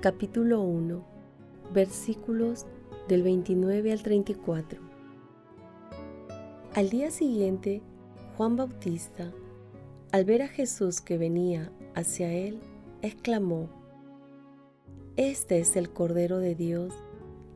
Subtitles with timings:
[0.00, 1.04] capítulo 1,
[1.74, 2.64] versículos
[3.06, 4.80] del 29 al 34.
[6.72, 7.82] Al día siguiente,
[8.38, 9.30] Juan Bautista,
[10.10, 12.60] al ver a Jesús que venía hacia él,
[13.02, 13.68] exclamó,
[15.16, 16.94] Este es el Cordero de Dios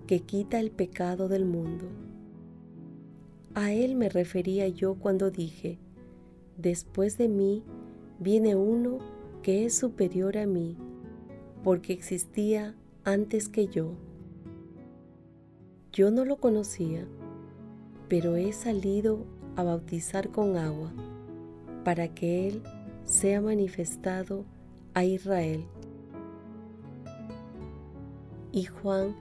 [0.07, 1.87] que quita el pecado del mundo.
[3.55, 5.79] A él me refería yo cuando dije,
[6.59, 7.63] después de mí,
[8.19, 8.99] viene uno
[9.43, 10.77] que es superior a mí,
[11.65, 13.93] porque existía antes que yo.
[15.95, 17.07] Yo no lo conocía,
[18.09, 19.25] pero he salido
[19.57, 20.93] a bautizar con agua,
[21.83, 22.63] para que Él
[23.05, 24.45] sea manifestado
[24.93, 25.65] a Israel.
[28.53, 29.17] Y Juan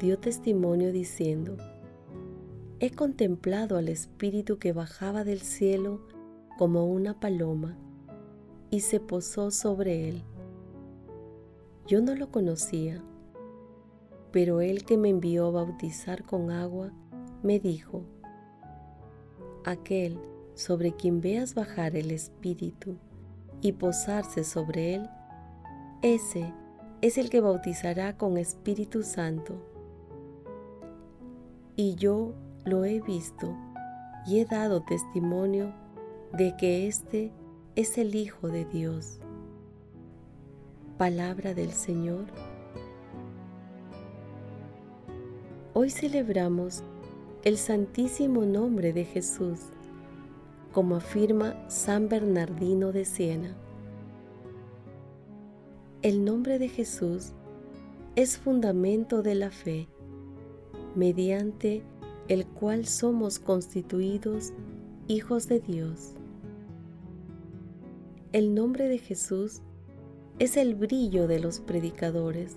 [0.00, 1.56] dio testimonio diciendo,
[2.80, 6.00] He contemplado al Espíritu que bajaba del cielo
[6.58, 7.76] como una paloma
[8.70, 10.22] y se posó sobre él.
[11.88, 13.02] Yo no lo conocía,
[14.30, 16.92] pero el que me envió a bautizar con agua
[17.42, 18.04] me dijo,
[19.64, 20.20] aquel
[20.54, 22.98] sobre quien veas bajar el Espíritu
[23.62, 25.08] y posarse sobre él,
[26.02, 26.52] ese
[27.00, 29.54] es el que bautizará con Espíritu Santo.
[31.74, 32.34] Y yo
[32.66, 33.56] lo he visto
[34.26, 35.72] y he dado testimonio
[36.34, 37.32] de que éste
[37.76, 39.20] es el Hijo de Dios.
[40.98, 42.24] Palabra del Señor.
[45.72, 46.82] Hoy celebramos
[47.44, 49.60] el santísimo nombre de Jesús,
[50.72, 53.56] como afirma San Bernardino de Siena.
[56.02, 57.32] El nombre de Jesús
[58.16, 59.86] es fundamento de la fe,
[60.96, 61.84] mediante
[62.26, 64.52] el cual somos constituidos
[65.06, 66.14] hijos de Dios.
[68.32, 69.62] El nombre de Jesús
[70.38, 72.56] es el brillo de los predicadores,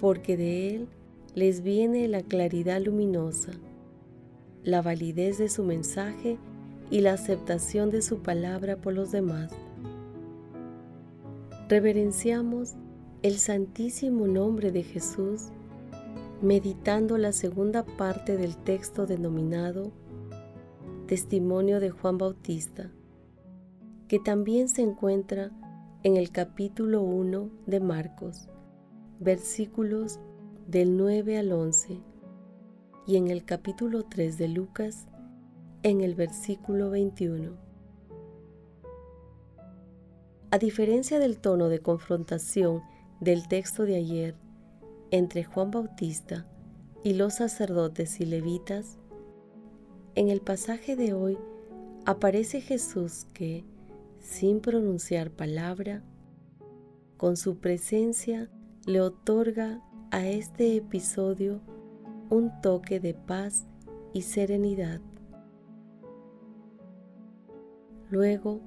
[0.00, 0.88] porque de Él
[1.34, 3.52] les viene la claridad luminosa,
[4.64, 6.38] la validez de su mensaje
[6.90, 9.52] y la aceptación de su palabra por los demás.
[11.68, 12.74] Reverenciamos
[13.22, 15.48] el santísimo nombre de Jesús
[16.40, 19.90] meditando la segunda parte del texto denominado
[21.06, 22.90] Testimonio de Juan Bautista
[24.08, 25.50] que también se encuentra
[26.06, 28.48] en el capítulo 1 de Marcos,
[29.18, 30.20] versículos
[30.68, 32.00] del 9 al 11,
[33.08, 35.08] y en el capítulo 3 de Lucas,
[35.82, 37.56] en el versículo 21.
[40.52, 42.82] A diferencia del tono de confrontación
[43.18, 44.36] del texto de ayer
[45.10, 46.46] entre Juan Bautista
[47.02, 49.00] y los sacerdotes y levitas,
[50.14, 51.36] en el pasaje de hoy
[52.04, 53.64] aparece Jesús que,
[54.26, 56.02] sin pronunciar palabra,
[57.16, 58.50] con su presencia
[58.84, 61.60] le otorga a este episodio
[62.28, 63.68] un toque de paz
[64.12, 65.00] y serenidad.
[68.10, 68.60] Luego,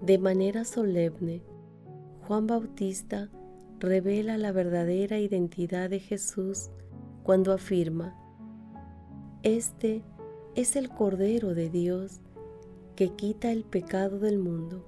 [0.00, 1.42] de manera solemne,
[2.22, 3.28] Juan Bautista
[3.80, 6.70] revela la verdadera identidad de Jesús
[7.24, 8.16] cuando afirma,
[9.42, 10.04] Este
[10.54, 12.20] es el Cordero de Dios
[12.96, 14.84] que quita el pecado del mundo.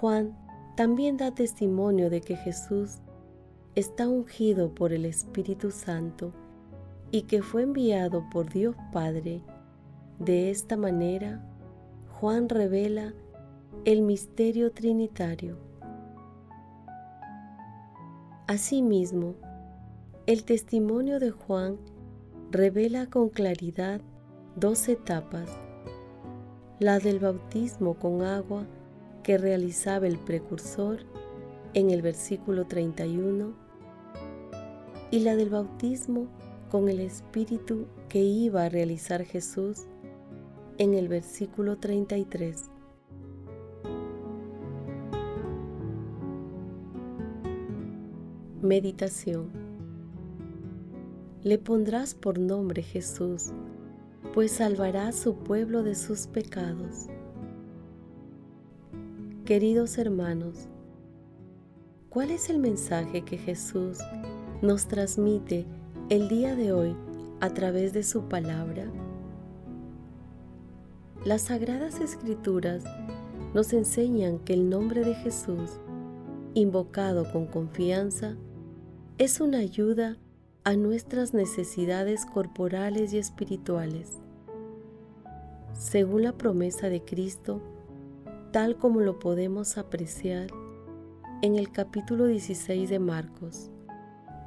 [0.00, 0.36] Juan
[0.76, 2.98] también da testimonio de que Jesús
[3.74, 6.32] está ungido por el Espíritu Santo
[7.10, 9.42] y que fue enviado por Dios Padre.
[10.18, 11.44] De esta manera,
[12.18, 13.14] Juan revela
[13.84, 15.56] el misterio trinitario.
[18.46, 19.36] Asimismo,
[20.26, 21.78] el testimonio de Juan
[22.50, 24.00] revela con claridad
[24.60, 25.48] dos etapas,
[26.80, 28.66] la del bautismo con agua
[29.22, 30.98] que realizaba el precursor
[31.72, 33.54] en el versículo 31
[35.10, 36.26] y la del bautismo
[36.70, 39.86] con el Espíritu que iba a realizar Jesús
[40.76, 42.70] en el versículo 33.
[48.60, 49.50] Meditación
[51.42, 53.52] Le pondrás por nombre Jesús,
[54.34, 57.06] pues salvará a su pueblo de sus pecados.
[59.44, 60.68] Queridos hermanos,
[62.08, 63.98] ¿cuál es el mensaje que Jesús
[64.62, 65.66] nos transmite
[66.08, 66.96] el día de hoy
[67.40, 68.86] a través de su palabra?
[71.24, 72.84] Las sagradas escrituras
[73.52, 75.80] nos enseñan que el nombre de Jesús,
[76.54, 78.36] invocado con confianza,
[79.18, 80.16] es una ayuda
[80.62, 84.18] a nuestras necesidades corporales y espirituales.
[85.72, 87.62] Según la promesa de Cristo,
[88.52, 90.48] tal como lo podemos apreciar
[91.40, 93.70] en el capítulo 16 de Marcos,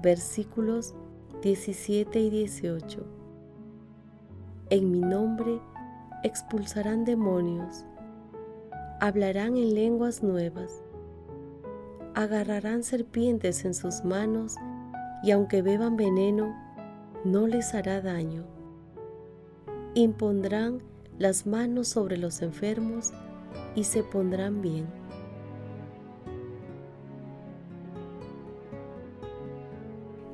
[0.04, 0.94] versículos
[1.42, 3.04] 17 y 18.
[4.70, 5.60] En mi nombre
[6.24, 7.86] expulsarán demonios,
[9.02, 10.84] hablarán en lenguas nuevas,
[12.14, 14.58] agarrarán serpientes en sus manos
[15.24, 16.54] y aunque beban veneno,
[17.24, 18.44] no les hará daño.
[19.96, 20.82] Impondrán
[21.18, 23.14] las manos sobre los enfermos
[23.76, 24.86] y se pondrán bien.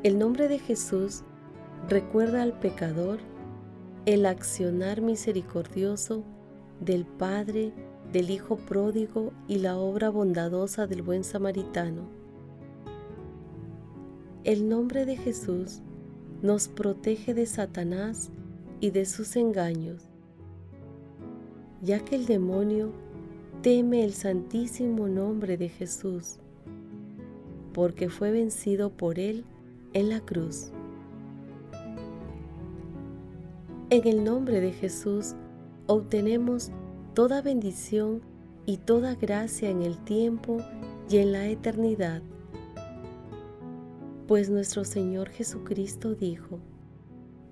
[0.01, 1.24] El nombre de Jesús
[1.88, 3.19] recuerda al pecador
[4.06, 6.24] el accionar misericordioso
[6.80, 7.74] del Padre,
[8.12, 12.19] del Hijo pródigo y la obra bondadosa del buen samaritano.
[14.45, 15.81] El nombre de Jesús
[16.41, 18.31] nos protege de Satanás
[18.80, 20.03] y de sus engaños,
[21.81, 22.94] ya que el demonio
[23.62, 26.39] teme el santísimo nombre de Jesús,
[27.74, 29.44] porque fue vencido por él
[29.91, 30.71] en la cruz.
[33.89, 35.36] En el nombre de Jesús
[35.86, 36.71] obtenemos
[37.13, 38.21] toda bendición
[38.65, 40.59] y toda gracia en el tiempo
[41.09, 42.21] y en la eternidad.
[44.29, 46.59] Pues nuestro Señor Jesucristo dijo,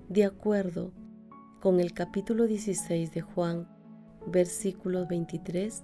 [0.08, 0.92] de acuerdo
[1.60, 3.68] con el capítulo 16 de Juan,
[4.28, 5.82] versículo 23,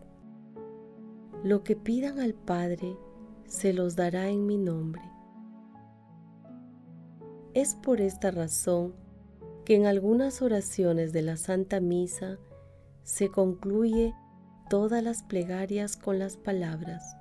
[1.42, 2.96] lo que pidan al Padre
[3.44, 5.02] se los dará en mi nombre.
[7.54, 8.94] Es por esta razón
[9.64, 12.38] que en algunas oraciones de la Santa Misa
[13.02, 14.14] se concluye
[14.70, 17.16] todas las plegarias con las palabras,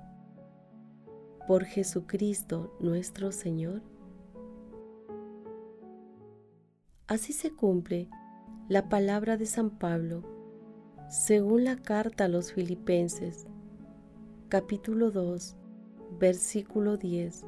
[1.46, 3.82] por Jesucristo nuestro Señor.
[7.06, 8.08] Así se cumple
[8.68, 10.22] la palabra de San Pablo,
[11.08, 13.46] según la carta a los filipenses,
[14.48, 15.54] capítulo 2,
[16.18, 17.44] versículo 10.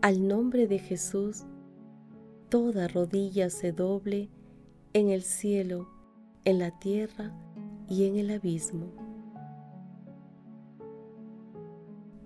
[0.00, 1.44] Al nombre de Jesús,
[2.48, 4.30] toda rodilla se doble
[4.94, 5.88] en el cielo,
[6.44, 7.36] en la tierra
[7.88, 9.05] y en el abismo.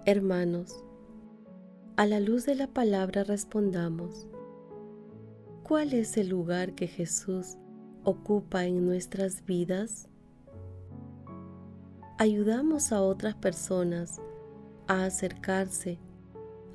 [0.06, 0.85] Hermanos,
[1.97, 4.29] a la luz de la palabra respondamos,
[5.63, 7.56] ¿cuál es el lugar que Jesús
[8.05, 10.10] ocupa en nuestras vidas?
[12.20, 14.20] ayudamos a otras personas
[14.86, 15.98] a acercarse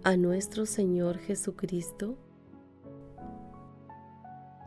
[0.03, 2.17] a nuestro Señor Jesucristo?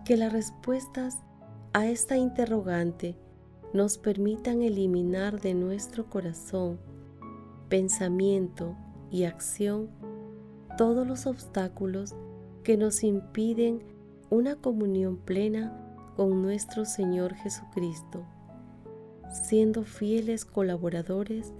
[0.04, 1.18] Que las respuestas
[1.73, 3.16] a esta interrogante
[3.73, 6.78] nos permitan eliminar de nuestro corazón,
[7.68, 8.76] pensamiento
[9.10, 9.90] y acción
[10.76, 12.14] todos los obstáculos
[12.62, 13.82] que nos impiden
[14.30, 18.25] una comunión plena con nuestro Señor Jesucristo
[19.32, 21.52] siendo fieles colaboradores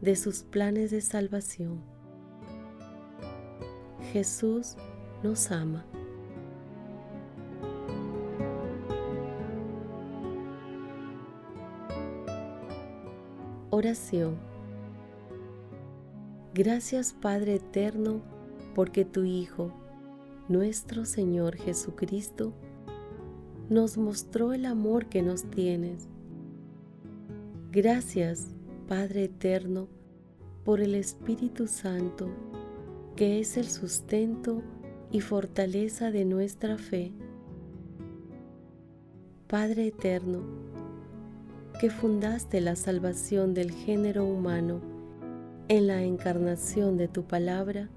[0.00, 1.80] de sus planes de salvación.
[4.12, 4.76] Jesús
[5.22, 5.84] nos ama.
[13.70, 14.51] Oración.
[16.54, 18.20] Gracias Padre Eterno,
[18.74, 19.72] porque tu Hijo,
[20.48, 22.52] nuestro Señor Jesucristo,
[23.70, 26.08] nos mostró el amor que nos tienes
[27.70, 28.48] Gracias,
[28.86, 29.88] Padre Eterno,
[30.62, 32.28] por el Espíritu Santo,
[33.16, 34.62] que es el sustento
[35.10, 37.12] y fortaleza de nuestra fe.
[39.48, 40.42] Padre Eterno,
[41.80, 44.91] que fundaste la salvación del género humano
[45.72, 47.88] en la encarnación de tu palabra,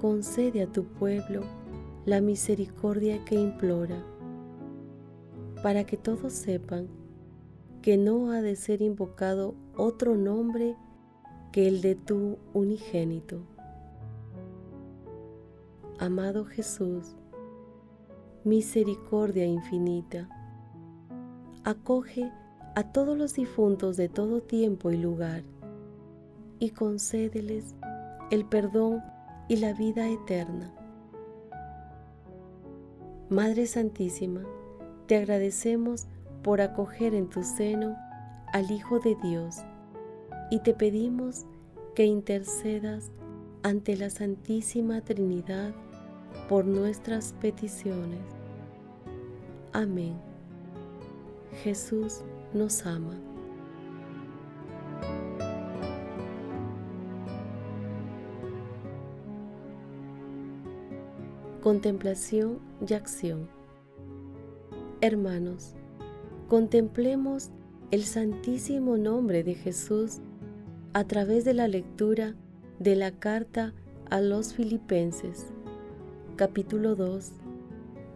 [0.00, 1.42] concede a tu pueblo
[2.06, 4.00] la misericordia que implora,
[5.60, 6.86] para que todos sepan
[7.82, 10.76] que no ha de ser invocado otro nombre
[11.50, 13.40] que el de tu unigénito.
[15.98, 17.16] Amado Jesús,
[18.44, 20.28] misericordia infinita,
[21.64, 22.30] acoge
[22.76, 25.42] a todos los difuntos de todo tiempo y lugar
[26.60, 27.74] y concédeles
[28.30, 29.02] el perdón
[29.48, 30.72] y la vida eterna.
[33.28, 34.42] Madre Santísima,
[35.06, 36.06] te agradecemos
[36.42, 37.96] por acoger en tu seno
[38.52, 39.56] al Hijo de Dios
[40.50, 41.46] y te pedimos
[41.94, 43.10] que intercedas
[43.62, 45.72] ante la Santísima Trinidad
[46.48, 48.20] por nuestras peticiones.
[49.72, 50.14] Amén.
[51.62, 53.29] Jesús nos ama.
[61.62, 63.46] Contemplación y acción.
[65.02, 65.74] Hermanos,
[66.48, 67.50] contemplemos
[67.90, 70.20] el santísimo nombre de Jesús
[70.94, 72.34] a través de la lectura
[72.78, 73.74] de la carta
[74.08, 75.48] a los filipenses,
[76.36, 77.30] capítulo 2,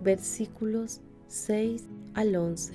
[0.03, 2.73] versículos 6 al 11.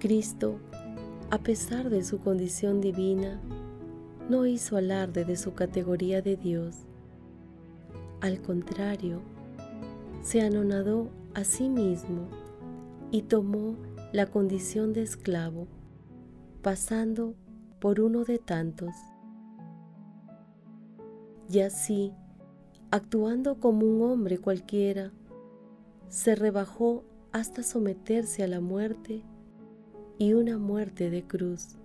[0.00, 0.58] Cristo,
[1.30, 3.40] a pesar de su condición divina,
[4.28, 6.86] no hizo alarde de su categoría de Dios
[8.20, 9.20] al contrario,
[10.22, 12.28] se anonadó a sí mismo
[13.10, 13.76] y tomó
[14.12, 15.66] la condición de esclavo,
[16.62, 17.34] pasando
[17.80, 18.94] por uno de tantos.
[21.48, 22.12] Y así,
[22.90, 25.12] actuando como un hombre cualquiera,
[26.08, 29.22] se rebajó hasta someterse a la muerte
[30.18, 31.76] y una muerte de cruz.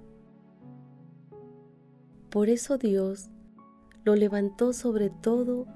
[2.29, 3.29] Por eso Dios
[4.05, 5.67] lo levantó sobre todo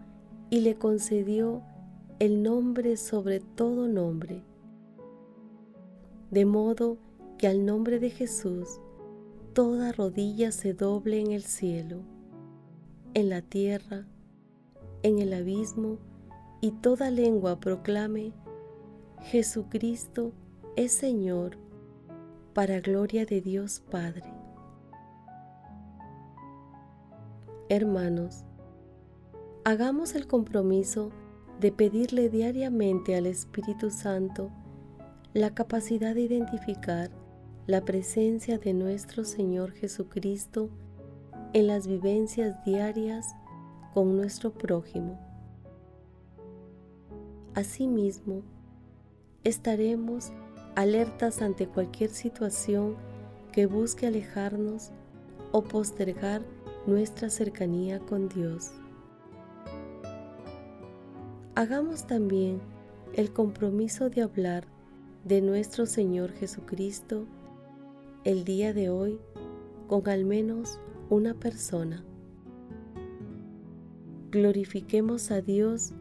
[0.49, 1.61] y le concedió
[2.19, 4.43] el nombre sobre todo nombre,
[6.31, 6.97] de modo
[7.37, 8.79] que al nombre de Jesús
[9.53, 12.01] toda rodilla se doble en el cielo,
[13.13, 14.05] en la tierra,
[15.03, 15.97] en el abismo,
[16.61, 18.33] y toda lengua proclame,
[19.21, 20.31] Jesucristo
[20.75, 21.57] es Señor,
[22.53, 24.33] para gloria de Dios Padre.
[27.69, 28.45] Hermanos,
[29.65, 31.09] hagamos el compromiso
[31.59, 34.51] de pedirle diariamente al Espíritu Santo
[35.33, 37.09] la capacidad de identificar
[37.65, 40.69] la presencia de nuestro Señor Jesucristo
[41.53, 43.35] en las vivencias diarias
[43.95, 45.19] con nuestro prójimo.
[47.55, 48.43] Asimismo,
[49.43, 50.31] estaremos
[50.75, 52.97] alertas ante cualquier situación
[53.51, 54.91] que busque alejarnos
[55.51, 56.43] o postergar
[56.85, 58.73] nuestra cercanía con Dios
[61.55, 62.59] hagamos también
[63.13, 64.67] el compromiso de hablar
[65.23, 67.25] de nuestro Señor Jesucristo
[68.25, 69.19] el día de hoy
[69.87, 72.03] con al menos una persona.
[74.31, 75.93] Glorifiquemos a Dios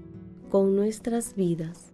[0.51, 1.94] con nuestras vidas.